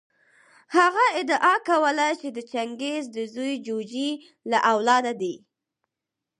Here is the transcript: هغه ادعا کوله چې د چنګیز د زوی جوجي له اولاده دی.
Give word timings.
هغه 0.77 1.05
ادعا 1.19 1.55
کوله 1.69 2.07
چې 2.19 2.27
د 2.35 2.37
چنګیز 2.51 3.03
د 3.15 3.17
زوی 3.33 3.53
جوجي 3.65 4.09
له 4.49 4.57
اولاده 4.73 5.13
دی. 5.21 5.35